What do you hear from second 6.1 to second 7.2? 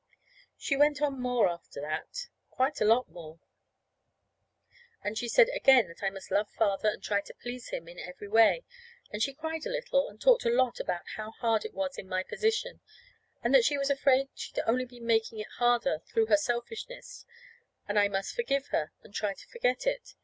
love Father and